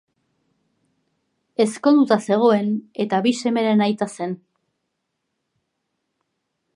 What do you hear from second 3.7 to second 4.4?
aita zen.